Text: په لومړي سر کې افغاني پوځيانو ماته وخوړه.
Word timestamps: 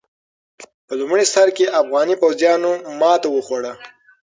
په 0.85 0.93
لومړي 0.99 1.25
سر 1.33 1.47
کې 1.57 1.73
افغاني 1.81 2.15
پوځيانو 2.23 2.71
ماته 3.01 3.27
وخوړه. 3.31 3.73